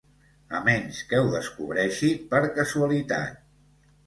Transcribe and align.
A 0.59 0.61
menys 0.67 1.01
que 1.11 1.19
ho 1.25 1.27
descobreixi 1.35 2.09
per 2.33 2.41
casualitat. 2.57 3.39